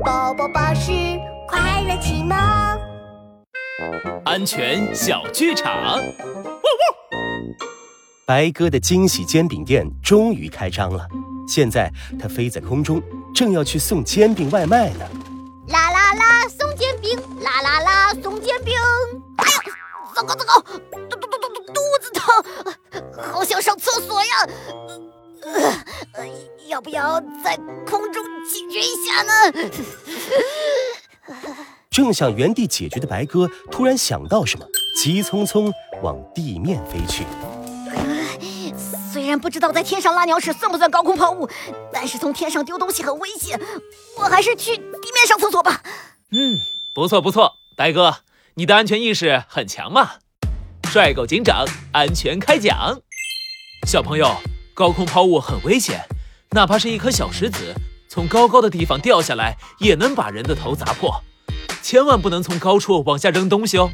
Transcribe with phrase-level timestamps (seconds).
[0.00, 0.90] 宝宝巴士
[1.46, 2.34] 快乐启蒙，
[4.24, 6.00] 安全小剧场。
[8.24, 11.06] 白鸽的惊喜煎饼店终于开张了，
[11.46, 13.02] 现在它飞在空中，
[13.34, 15.04] 正要去送煎饼外卖呢。
[15.68, 17.18] 啦啦啦，送煎饼！
[17.42, 18.74] 啦啦啦，送煎饼！
[19.36, 19.54] 哎呀，
[20.14, 22.22] 糟糕糟糕，肚肚肚肚肚子疼，
[23.30, 24.48] 好想上厕所呀！
[26.14, 26.24] 呃，
[26.68, 29.32] 要不要在空中解决一下呢？
[31.90, 35.70] 正想原地解决的白鸽突然想到什么，急匆匆
[36.02, 37.24] 往地面飞去。
[39.12, 41.46] 虽然不知道在天上拉鸟屎算不算高空抛物，
[41.92, 43.60] 但是从天上丢东西很危险，
[44.16, 45.82] 我还是去地面上厕所吧。
[46.30, 46.58] 嗯，
[46.94, 48.16] 不错不错，白哥，
[48.54, 50.12] 你的安全意识很强嘛。
[50.90, 52.98] 帅狗警长，安全开讲。
[53.86, 54.34] 小朋友，
[54.72, 56.00] 高空抛物很危险，
[56.52, 57.74] 哪怕是一颗小石子
[58.14, 61.24] 从高高的地方掉下来，也能把人的头砸破。
[61.80, 63.90] 千万不能从高处往下扔东西哦。